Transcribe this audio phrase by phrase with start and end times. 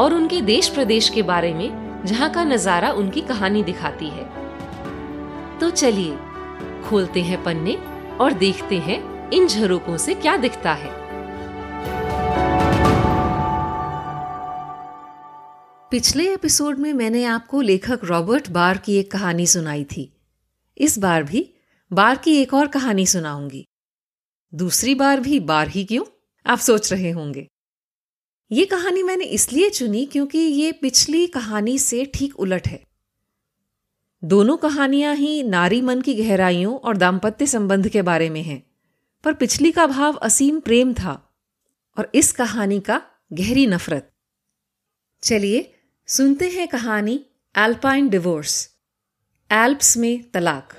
[0.00, 4.24] और उनके देश प्रदेश के बारे में, जहाँ का नज़ारा उनकी कहानी दिखाती है।
[5.58, 6.16] तो चलिए,
[6.84, 7.76] खोलते हैं पन्ने
[8.20, 11.00] और देखते हैं इन झरोकों से क्या दिखता है।
[15.90, 20.12] पिछले एपिसोड में मैंने आपको लेखक रॉबर्ट बार की एक कहानी सुनाई थी।
[20.78, 21.54] इस बार भी
[21.92, 23.64] बार की एक और कहानी सुनाऊँगी।
[24.54, 26.04] दूसरी बार भी बार ही क्यों?
[26.46, 27.46] आप सोच रहे होंगे।
[28.50, 32.82] ये कहानी मैंने इसलिए चुनी क्योंकि ये पिछली कहानी से ठीक उलट है।
[34.22, 38.62] दोनों कहानियाँ ही नारी मन की गहराइयों और दाम्पत्य संबंध के बारे में हैं,
[39.24, 41.14] पर पिछली का भाव असीम प्रेम था
[41.98, 43.00] और इस कहानी का
[43.32, 44.10] गहरी नफरत।
[45.22, 45.72] चलिए,
[46.08, 47.20] सुनते हैं कहानी
[47.54, 48.70] एल्पाइन डिवोर्स
[49.50, 50.76] एल्प्स में तलाक।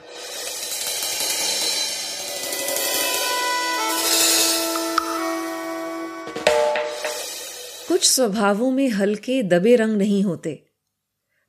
[7.91, 10.63] कुछ स्वभावों में हल्के, दबे रंग नहीं होते।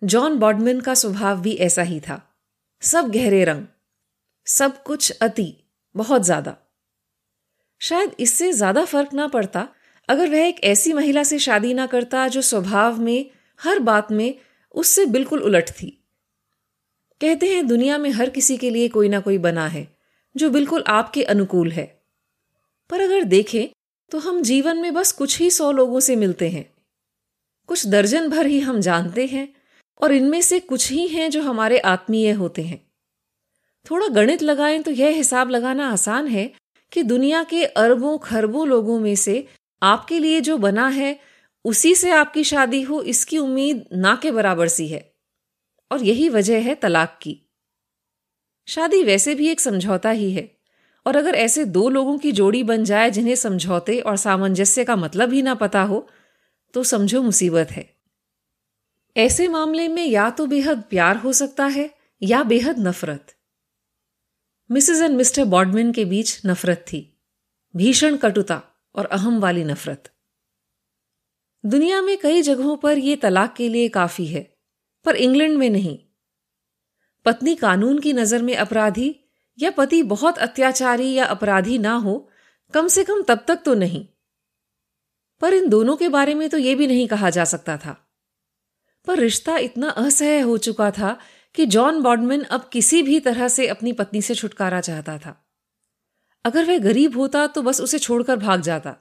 [0.04, 2.36] जॉन बॉडमैन का स्वभाव भी ऐसा ही था।
[2.80, 3.66] सब गहरे रंग,
[4.46, 6.56] सब कुछ अति, बहुत ज़्यादा।
[7.80, 9.68] शायद इससे ज़्यादा फ़र्क ना पड़ता,
[10.08, 14.34] अगर वह एक ऐसी महिला से शादी ना करता जो स्वभाव में, हर बात में
[14.70, 16.04] उससे बिल्कुल उलट थी।
[17.20, 19.96] कहते हैं, दुनिया में हर किसी के लिए कोई ना कोई बना है,
[20.36, 22.02] जो बिल्कुल आपके अनुकूल है।
[22.90, 23.68] पर अगर देखें
[24.12, 26.74] तो हम जीवन में बस कुछ ही सौ लोगों से मिलते हैं।
[27.66, 29.54] कुछ दर्जन भर ही हम जानते हैं
[30.02, 32.92] और इनमें से कुछ ही हैं जो हमारे आत्मीय होते हैं।
[33.90, 36.52] थोड़ा गणित लगाएँ तो यह हिसाब लगाना आसान है
[36.92, 39.48] कि दुनिया के अरबों खरबों लोगों में से
[39.82, 41.20] आपके लिए जो बना है,
[41.64, 45.14] उसी से आपकी शादी हो, इसकी उम्मीद ना के बराबर सी है।
[45.92, 47.40] और यही वजह है तलाक की।
[48.68, 50.61] शादी वैसे भी एक समझौता ही है।
[51.06, 55.32] और अगर ऐसे दो लोगों की जोड़ी बन जाए जिन्हें समझौते और सामंजस्य का मतलब
[55.32, 56.06] ही ना पता हो
[56.74, 57.88] तो समझो मुसीबत है।
[59.16, 61.90] ऐसे मामले में या तो बेहद प्यार हो सकता है
[62.22, 63.34] या बेहद नफरत।
[64.70, 67.00] मिसेस एंड मिस्टर बॉडमिन के बीच नफरत थी,
[67.74, 68.60] भीषण कटुता
[68.94, 70.08] और अहम वाली नफरत।
[71.64, 74.42] दुनिया में कई जगहों पर यह तलाक के लिए काफ़ी है,
[75.04, 75.98] पर इंग्लैंड में नहीं।
[77.26, 79.14] पत्नी कानून की नज़र में अपराधी
[79.58, 82.30] या पति बहुत अत्याचारी या अपराधी ना हो,
[82.74, 84.06] कम से कम तब तक तो नहीं।
[85.40, 88.08] पर इन दोनों के बारे में तो यह भी नहीं कहा जा सकता था।
[89.06, 91.18] पर रिश्ता इतना असह्य हो चुका था
[91.54, 95.44] कि जॉन बॉडमिन अब किसी भी तरह से अपनी पत्नी से छुटकारा चाहता था।
[96.44, 98.96] अगर वह गरीब होता तो बस उसे छोड़कर भाग जाता।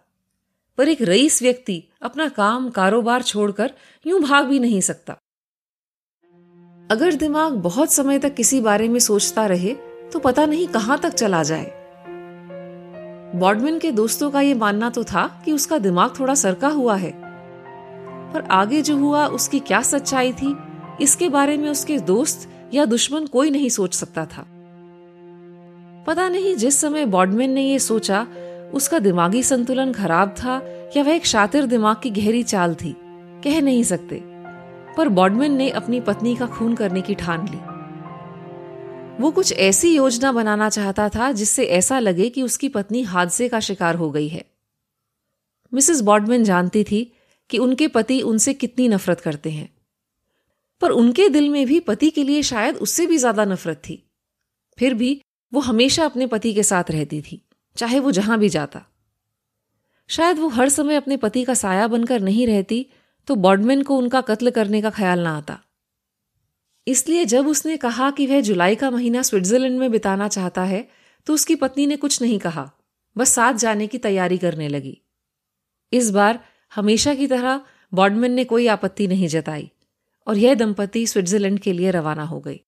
[0.78, 3.74] पर एक रईस व्यक्ति अपना काम कारोबार छोड़कर
[4.08, 5.14] यूँ भाग भी नहीं सकता।
[6.92, 11.10] अगर दिमाग बहुत समय तक किसी बारे में सोचता रहे तो पता नहीं कहाँ तक
[11.10, 11.72] चला जाए।
[13.36, 17.12] बॉडमिन के दोस्तों का यह मानना तो था कि उसका दिमाग थोड़ा सरका हुआ है।
[18.34, 20.56] पर आगे जो हुआ, उसकी क्या सच्चाई थी,
[21.02, 24.46] इसके बारे में उसके दोस्त या दुश्मन कोई नहीं सोच सकता था।
[26.08, 28.28] पता नहीं जिस समय बॉडमिन ने यह सोचा,
[28.74, 30.62] उसका दिमागी संतुलन खराब था
[30.98, 32.96] या वह एक शातिर दिमाग की गहरी चाल थी,
[33.44, 34.24] कह नहीं सकते।
[34.98, 37.71] पर बॉडमिन ने अपनी पत्नी का खून करने की ठान ली।
[39.20, 43.60] वो कुछ ऐसी योजना बनाना चाहता था जिससे ऐसा लगे कि उसकी पत्नी हादसे का
[43.60, 44.44] शिकार हो गई है।
[45.72, 47.04] मिसेस बॉडमैन जानती थी
[47.50, 49.70] कि उनके पति उनसे कितनी नफरत करते हैं।
[50.82, 54.04] पर उनके दिल में भी पति के लिए शायद उससे भी ज़्यादा नफरत थी।
[54.78, 55.20] फिर भी
[55.54, 57.42] वो हमेशा अपने पति के साथ रहती थी,
[57.76, 58.86] चाहे वो जहाँ भी जाता।
[60.10, 62.86] शायद वो हर समय अपने पति का साया बनकर नहीं रहती
[63.28, 65.60] तो बॉडमैन को उनका कत्ल करने का ख्याल ना आता।
[66.92, 70.88] इसलिए जब उसने कहा कि वह जुलाई का महीना स्विट्जरलैंड में बिताना चाहता है
[71.28, 72.70] तो उसकी पत्नी ने कुछ नहीं कहा।
[73.16, 74.98] बस साथ जाने की तैयारी करने लगी।
[75.94, 76.40] इस बार
[76.72, 77.62] हमेशा की तरह
[77.94, 79.70] बॉडमैन ने कोई आपत्ति नहीं जताई,
[80.28, 82.60] और यह दंपति स्विट्जरलैंड के लिए रवाना हो गई।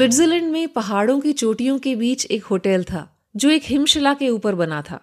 [0.00, 4.54] स्विट्जरलैंड में पहाड़ों की चोटियों के बीच एक होटल था, जो एक हिमशिला के ऊपर
[4.54, 5.00] बना था।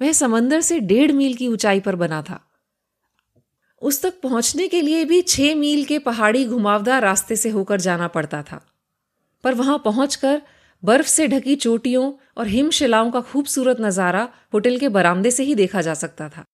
[0.00, 2.40] वह समंदर से डेढ़ मील की ऊंचाई पर बना था।
[3.82, 8.08] उस तक पहुँचने के लिए भी छह मील के पहाड़ी घुमावदार रास्ते से होकर जाना
[8.08, 8.60] पड़ता था।
[9.44, 10.42] पर वहाँ पहुंचकर
[10.84, 15.80] बर्फ़ से ढकी चोटियों और हिमशिलाओं का खूबसूरत नज़ारा होटल के बरामदे से ही देखा
[15.80, 16.44] जा सकता था।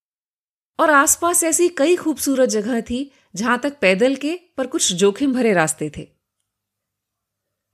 [0.79, 5.53] और आसपास ऐसी कई खूबसूरत जगह थी, जहाँ तक पैदल के पर कुछ जोखिम भरे
[5.53, 6.18] रास्ते थे।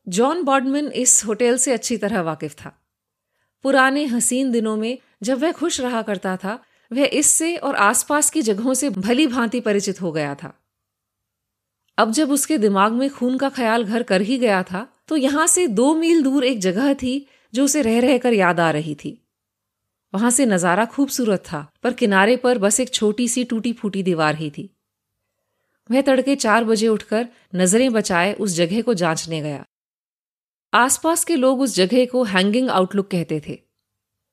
[0.06, 2.72] जॉन बॉडमन इस होटल से अच्छी तरह वाकिफ था।
[3.64, 6.58] पुराने हसीन दिनों में जब वह खुश रहा करता था,
[6.90, 10.52] वह इससे और आसपास की जगहों से भली भांति परिचित हो गया था।
[11.98, 15.46] अब जब उसके दिमाग में खून का ख्याल घर कर ही गया था तो यहाँ
[15.46, 19.18] से दो मील दूर एक जगह थी जो उसे रह रहकर याद आ रही थी।
[20.12, 24.34] वहाँ से नज़ारा खूबसूरत था, पर किनारे पर बस एक छोटी सी टूटी फूटी दीवार
[24.36, 24.70] ही थी।
[25.90, 29.64] वह तड़के चार बजे उठकर नज़रें बचाए उस जगह को जांचने गया।
[30.74, 33.58] आसपास के लोग उस जगह को हैंगिंग आउटलुक कहते थे।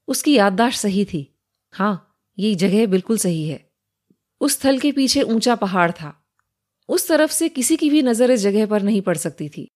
[0.08, 1.28] उसकी याददाश्त सही थी।
[1.74, 3.60] हाँ ये जगह बिल्कुल सही है।
[4.42, 6.14] उस स्थल के पीछे ऊँचा पहाड़ था।
[6.90, 9.68] उस तरफ़ से किसी की भी नज़र इस जगह पर नहीं पड़ सकती थी।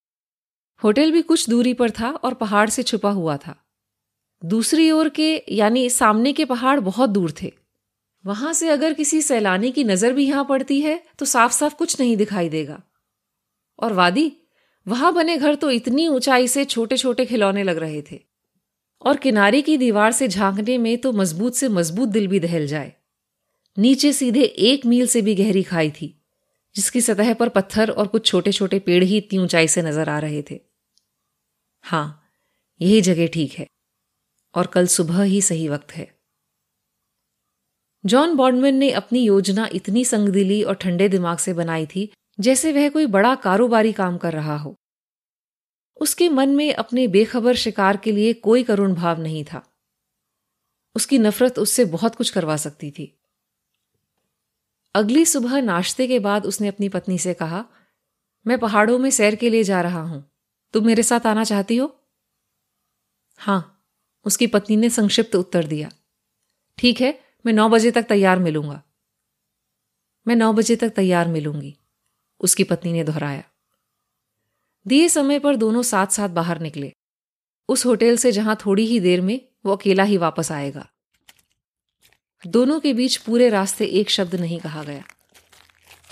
[0.81, 3.55] होटल भी कुछ दूरी पर था और पहाड़ से छुपा हुआ था।
[4.41, 7.51] दूसरी ओर के, यानी सामने के पहाड़ बहुत दूर थे।
[8.25, 11.99] वहाँ से अगर किसी सैलानी की नज़र भी यहाँ पड़ती है तो साफ़ साफ़ कुछ
[11.99, 12.81] नहीं दिखाई देगा।
[13.79, 14.31] और वादी
[14.87, 18.19] वहाँ बने घर तो इतनी ऊंचाई से छोटे छोटे खिलौने लग रहे थे।
[19.01, 22.91] और किनारे की दीवार से झांकने में तो मज़बूत से मज़बूत दिल भी दहल जाए।
[23.77, 26.13] नीचे सीधे एक मील से भी गहरी खाई थी,
[26.75, 30.19] जिसकी सतह पर पत्थर और कुछ छोटे छोटे पेड़ ही इतनी ऊंचाई से नज़र आ
[30.19, 30.59] रहे थे।
[31.83, 32.21] हाँ,
[32.81, 33.67] यही जगह ठीक है,
[34.55, 36.07] और कल सुबह ही सही वक्त है।
[38.03, 42.09] जॉन बॉन्डमैन ने अपनी योजना इतनी संगदिली और ठंडे दिमाग से बनाई थी
[42.39, 44.79] जैसे वह कोई बड़ा कारोबारी काम कर रहा हो।
[46.01, 49.63] उसके मन में अपने बेखबर शिकार के लिए कोई करुण भाव नहीं था।
[50.95, 53.19] उसकी नफरत उससे बहुत कुछ करवा सकती थी।
[54.95, 57.65] अगली सुबह नाश्ते के बाद उसने अपनी पत्नी से कहा,
[58.47, 60.31] मैं पहाड़ों में सैर के लिए जा रहा हूँ।
[60.73, 61.99] तुम मेरे साथ आना चाहती हो?
[63.37, 63.85] हाँ,
[64.25, 65.89] उसकी पत्नी ने संक्षिप्त उत्तर दिया।
[66.77, 68.83] ठीक है, मैं नौ बजे तक तैयार मिलूँगा।
[70.27, 71.77] मैं नौ बजे तक तैयार मिलूँगी।
[72.41, 73.43] उसकी पत्नी ने दोहराया।
[74.87, 76.93] दिए समय पर दोनों साथ साथ बाहर निकले।
[77.69, 80.87] उस होटल से जहाँ थोड़ी ही देर में वो अकेला ही वापस आएगा।
[82.47, 85.03] दोनों के बीच पूरे रास्ते एक शब्द नहीं कहा गया।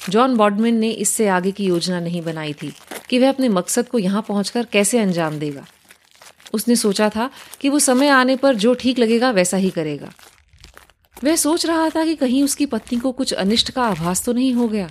[0.09, 2.73] जॉन बॉडमिन ने इससे आगे की योजना नहीं बनाई थी
[3.09, 5.65] कि वह अपने मकसद को यहाँ पहुंचकर कैसे अंजाम देगा।
[6.53, 7.29] उसने सोचा था
[7.61, 10.11] कि वो समय आने पर जो ठीक लगेगा वैसा ही करेगा।
[11.23, 14.53] वह सोच रहा था कि कहीं उसकी पत्नी को कुछ अनिष्ट का आभास तो नहीं
[14.53, 14.89] हो गया।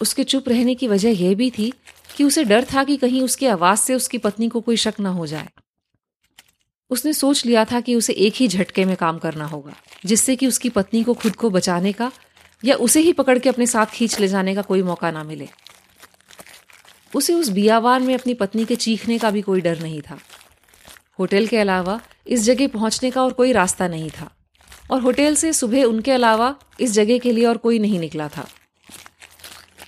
[0.00, 1.72] उसके चुप रहने की वजह यह भी थी
[2.16, 5.06] कि उसे डर था कि कहीं उसकी आवाज़ से उसकी पत्नी को कोई शक न
[5.06, 5.48] हो जाए।
[6.90, 9.72] उसने सोच लिया था कि उसे एक ही झटके में काम करना होगा,
[10.06, 12.10] जिससे कि उसकी पत्नी को खुद को बचाने का
[12.64, 15.48] या उसे ही पकड़ के अपने साथ खींच ले जाने का कोई मौका ना मिले।
[17.14, 20.18] उसे उस बियावान में अपनी पत्नी के चीखने का भी कोई डर नहीं था।
[21.18, 24.30] होटल के अलावा इस जगह पहुँचने का और कोई रास्ता नहीं था,
[24.90, 28.48] और होटल से सुबह उनके अलावा इस जगह के लिए और कोई नहीं निकला था।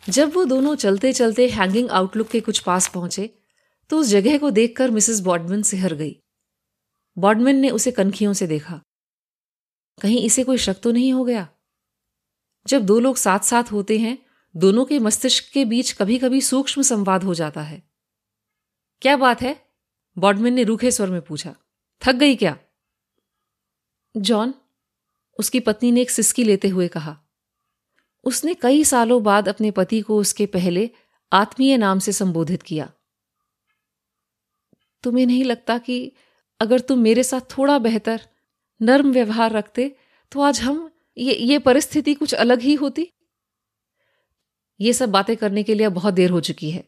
[0.09, 3.39] जब वो दोनों चलते चलते हैंगिंग आउटलुक के कुछ पास पहुँचे
[3.91, 6.23] तो उस जगह को देखकर मिसेस बॉडमन सिहर गई।
[7.19, 8.83] बॉडमन ने उसे कनखियों से देखा।
[10.03, 11.49] कहीं इसे कोई शक तो नहीं हो गया?
[12.67, 14.27] जब दो लोग साथ साथ होते हैं,
[14.57, 17.83] दोनों के मस्तिष्क के बीच कभी कभी सूक्ष्म संवाद हो जाता है।
[19.03, 19.67] क्या बात है?
[20.19, 21.57] बॉडमैन ने रूखे स्वर में पूछा।
[22.07, 22.59] थक गई क्या?
[24.17, 24.55] जॉन,
[25.39, 27.22] उसकी पत्नी ने एक सिस्की लेते हुए कहा।
[28.25, 30.91] उसने कई सालों बाद अपने पति को उसके पहले
[31.33, 32.91] आत्मीय नाम से संबोधित किया।
[35.05, 36.13] तुम्हें नहीं लगता कि
[36.61, 38.21] अगर तुम मेरे साथ थोड़ा बेहतर,
[38.81, 39.95] नर्म व्यवहार रखते
[40.33, 43.09] तो आज हम ये ये परिस्थिति कुछ अलग ही होती?
[44.81, 46.85] ये सब बातें करने के लिए बहुत देर हो चुकी है।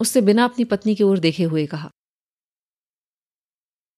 [0.00, 1.90] उसने बिना अपनी पत्नी की ओर देखे हुए कहा,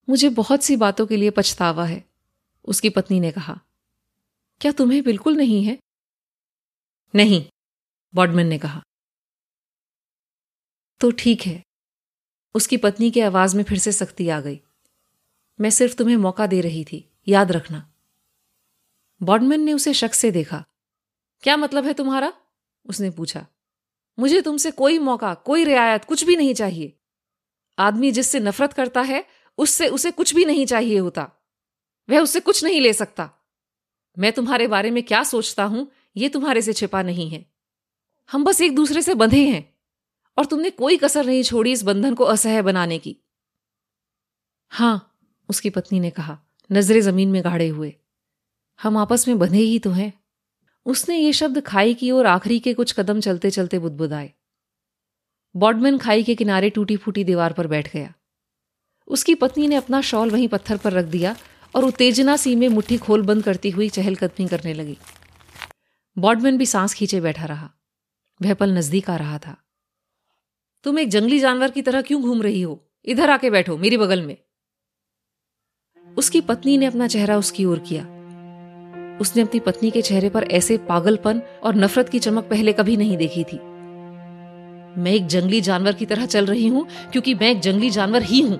[0.08, 2.04] मुझे बहुत सी बातों के लिए पछतावा है।
[2.64, 3.58] उसकी पत्नी ने कहा,
[4.60, 5.78] क्या तुम्हें बिल्कुल नहीं है?
[7.14, 7.48] नहीं
[8.14, 8.82] बॉडमैन ने कहा।
[11.00, 11.62] तो ठीक है।
[12.54, 14.60] उसकी पत्नी की आवाज़ में फिर से सख्ती आ गई।
[15.60, 17.92] मैं सिर्फ़ तुम्हें मौका दे रही थी, याद रखना।
[19.22, 20.64] बॉडमैन ने उसे शक से देखा।
[21.40, 22.32] क्या मतलब है तुम्हारा?
[22.86, 23.46] उसने पूछा।
[24.18, 26.98] मुझे तुमसे कोई मौका, कोई रियायत कुछ भी नहीं चाहिए।
[27.78, 29.26] आदमी जिससे नफरत करता है,
[29.58, 31.32] उससे उसे कुछ भी नहीं चाहिए होता।
[32.10, 33.30] वह उससे कुछ नहीं ले सकता।
[34.18, 35.92] मैं तुम्हारे बारे में क्या सोचता हूँ?
[36.18, 37.44] यह तुम्हारे से छिपा नहीं है।
[38.30, 39.64] हम बस एक दूसरे से बंधे हैं,
[40.38, 43.16] और तुमने कोई कसर नहीं छोड़ी इस बंधन को असह्य बनाने की।
[44.72, 46.38] हाँ, उसकी पत्नी ने कहा,
[46.70, 47.94] नजरे ज़मीन में गाड़े हुए,
[48.80, 50.12] हम आपस में बंधे ही तो हैं।
[50.87, 54.30] उसने ये शब्द खाई की ओर आखिरी के कुछ कदम चलते चलते बुदबुदाए।
[55.54, 58.12] बॉडमैन खाई के किनारे टूटी फूटी दीवार पर बैठ गया।
[59.08, 61.37] उसकी पत्नी ने अपना शॉल वहीं पत्थर पर रख दिया,
[61.75, 64.96] और उत्तेजना सी में मुट्ठी खोल बंद करती हुई चहलकदमी करने लगी।
[66.18, 67.70] बॉडमैन भी सांस खींचे बैठा रहा।
[68.42, 69.56] वह पल नज़दीक आ रहा था।
[70.84, 72.90] तुम एक जंगली जानवर की तरह क्यों घूम रही हो?
[73.04, 74.37] इधर आके बैठो, मेरी बगल में।
[76.16, 78.02] उसकी पत्नी ने अपना चेहरा उसकी ओर किया।
[79.20, 83.16] उसने अपनी पत्नी के चेहरे पर ऐसे पागलपन और नफरत की चमक पहले कभी नहीं
[83.16, 83.56] देखी थी।
[85.00, 88.40] मैं एक जंगली जानवर की तरह चल रही हूँ, क्योंकि मैं एक जंगली जानवर ही
[88.40, 88.58] हूँ।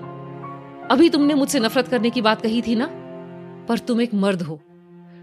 [0.87, 2.85] अभी तुमने मुझसे नफरत करने की बात कही थी ना?
[3.65, 4.61] पर तुम एक मर्द हो।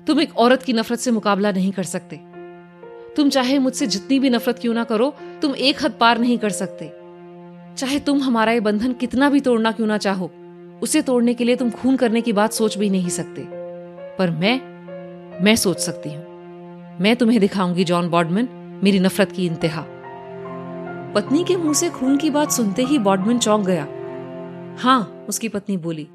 [0.06, 2.20] तुम एक औरत की नफरत से मुकाबला नहीं कर सकते।
[3.16, 6.50] तुम चाहे मुझसे जितनी भी नफरत क्यों ना करो, तुम एक हद पार नहीं कर
[6.50, 6.90] सकते।
[7.76, 10.30] चाहे तुम हमारा ये बंधन कितना भी तोड़ना क्यों ना चाहो,
[10.82, 13.46] उसे तोड़ने के लिए तुम खून करने की बात सोच भी नहीं सकते।
[14.18, 14.60] पर मैं
[15.44, 18.48] मैं सोच सकती हूँ। मैं तुम्हें दिखाऊँगी, जॉन बॉडमैन,
[18.84, 19.84] मेरी नफरत की इंतहा।
[21.14, 23.86] पत्नी के मुँह से खून की बात सुनते ही बॉडमैन चौंक गया।
[24.78, 26.06] हाँ, उसकी पत्नी बोली,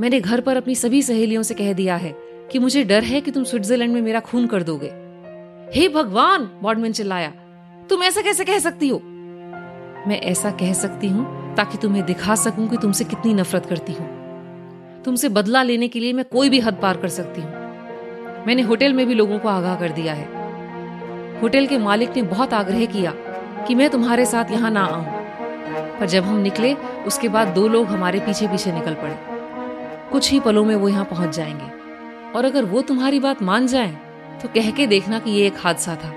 [0.00, 2.14] मैंने घर पर अपनी सभी सहेलियों से कह दिया है
[2.52, 4.92] कि मुझे डर है कि तुम स्विट्जरलैंड में मेरा खून कर दोगे।
[5.74, 7.32] हे भगवान, बॉडमैन चिल्लाया,
[7.90, 8.98] तुम ऐसा कैसे कह सकती हो?
[10.08, 14.16] मैं ऐसा कह सकती हूँ ताकि तुम्हें दिखा सकूँ कि तुमसे कितनी नफरत करती हूँ।
[15.02, 17.50] तुमसे बदला लेने के लिए मैं कोई भी हद पार कर सकती हूँ।
[18.46, 20.24] मैंने होटल में भी लोगों को आगाह कर दिया है।
[21.40, 23.14] होटल के मालिक ने बहुत आग्रह किया
[23.68, 25.04] कि मैं तुम्हारे साथ यहाँ ना आऊँ।
[26.00, 26.74] पर जब हम निकले,
[27.06, 29.18] उसके बाद दो लोग हमारे पीछे पीछे निकल पड़े।
[30.12, 31.75] कुछ ही पलों में वो यहाँ पहुँच जाएँगे।
[32.36, 33.92] और अगर वो तुम्हारी बात मान जाए
[34.42, 36.08] तो कह के देखना कि ये एक हादसा था।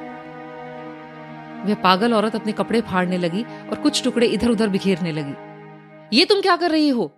[1.65, 6.25] वह पागल औरत अपने कपड़े फाड़ने लगी और कुछ टुकड़े इधर उधर बिखेरने लगी। ये
[6.25, 7.15] तुम क्या कर रही हो?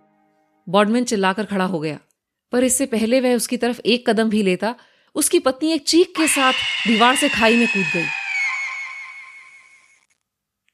[0.68, 1.98] बॉडमैन चिल्लाकर खड़ा हो गया।
[2.52, 4.74] पर इससे पहले वह उसकी तरफ़ एक कदम भी लेता,
[5.14, 6.52] उसकी पत्नी एक चीख के साथ
[6.86, 8.06] दीवार से खाई में कूद गई।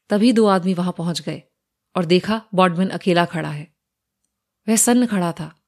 [0.09, 1.43] तभी दो आदमी वहाँ पहुँच गए
[1.95, 3.67] और देखा बॉडमैन अकेला खड़ा है।
[4.69, 5.58] वह सन्न खड़ा था।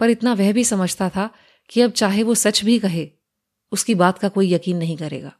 [0.00, 1.30] पर इतना वह भी समझता था
[1.70, 3.10] कि अब चाहे वो सच भी कहे,
[3.72, 5.32] उसकी बात का कोई यकीन नहीं करेगा।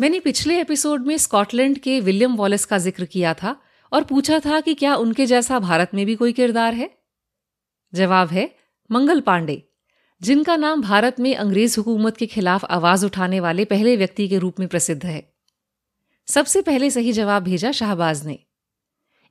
[0.00, 3.56] मैंने पिछले एपिसोड में स्कॉटलैंड के विलियम वॉलेस का ज़िक्र किया था
[3.92, 6.90] और पूछा था कि क्या उनके जैसा भारत में भी कोई किरदार है?
[7.94, 8.54] जवाब है,
[8.90, 9.62] मंगल पांडे,
[10.22, 14.60] जिनका नाम भारत में अंग्रेज़ हुकूमत के खिलाफ आवाज़ उठाने वाले पहले व्यक्ति के रूप
[14.60, 15.31] में प्रसिद्ध है।
[16.34, 18.38] सबसे पहले सही जवाब भेजा शाहबाज ने।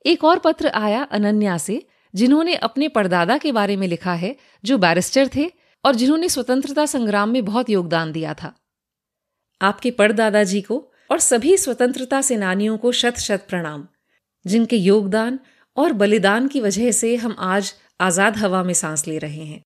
[0.06, 4.78] एक और पत्र आया अनन्या से, जिन्होंने अपने परदादा के बारे में लिखा है, जो
[4.78, 5.52] बैरिस्टर थे
[5.86, 8.54] और जिन्होंने स्वतंत्रता संग्राम में बहुत योगदान दिया था।
[9.62, 13.88] आपके परदादा जी को और सभी स्वतंत्रता सेनानियों को शत शत प्रणाम,
[14.48, 15.40] जिनके योगदान
[15.78, 19.62] और बलिदान की वजह से हम आज आज़ाद हवा में सांस ले रहे हैं।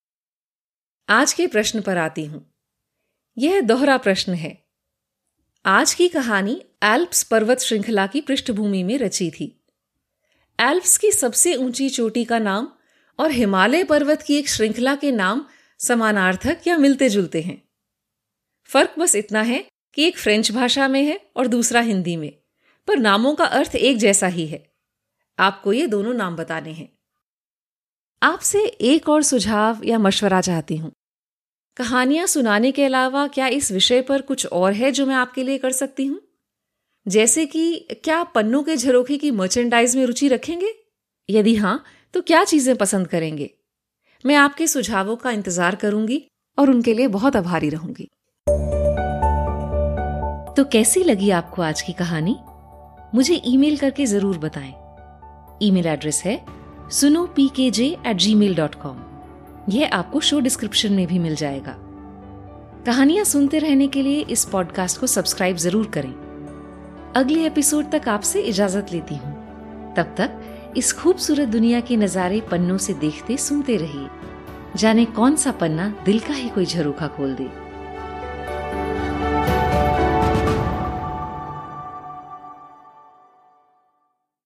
[1.10, 2.54] आज के प्रश्न पर आती हूँ।
[3.38, 4.66] यह दोहरा प्रश्न है।
[5.66, 9.66] आज की कहानी एल्प्स पर्वत श्रृंखला की पृष्ठभूमि में रची थी।
[10.60, 12.68] एल्प्स की सबसे ऊँची चोटी का नाम
[13.20, 15.46] और हिमालय पर्वत की एक श्रृंखला के नाम
[15.80, 17.70] समानार्थक या मिलते जुलते हैं।
[18.66, 22.34] फ़र्क बस इतना है कि एक फ्रेंच भाषा में है और दूसरा हिंदी में,
[22.88, 24.74] पर नामों का अर्थ एक जैसा ही है।
[25.40, 26.90] आपको ये दोनों नाम बताने हैं।
[28.24, 30.92] आपसे एक और सुझाव या मशवरा चाहती हूँ।
[31.78, 35.58] कहानियाँ सुनाने के अलावा क्या इस विषय पर कुछ और है जो मैं आपके लिए
[35.58, 36.22] कर सकती हूँ?
[37.06, 40.74] जैसे कि क्या पन्नों के झरोखे की मर्चेंडाइज में रुचि रखेंगे?
[41.30, 41.84] यदि हाँ
[42.14, 43.50] तो क्या चीज़ें पसंद करेंगे?
[44.26, 46.22] मैं आपके सुझावों का इंतज़ार करूँगी
[46.58, 48.10] और उनके लिए बहुत आभारी रहूँगी।
[50.58, 52.36] तो कैसी लगी आपको आज की कहानी?
[53.16, 54.74] मुझे ईमेल करके ज़रूर बताएँ।
[55.62, 56.40] ईमेल एड्रेस है
[56.92, 59.02] सुनो P K J at gmail dot com
[59.70, 61.78] यह आपको शो डिस्क्रिप्शन में भी मिल जाएगा।
[62.86, 66.25] कहानियाँ सुनते रहने के लिए इस पॉडकास्ट को सब्सक्राइब ज़रूर करें।
[67.16, 69.34] अगले एपिसोड तक आपसे इजाज़त लेती हूँ।
[69.96, 74.08] तब तक इस खूबसूरत दुनिया के नजारे पन्नों से देखते सुनते रहिए।
[74.76, 77.65] जाने कौन सा पन्ना दिल का ही कोई झरोखा खोल दे।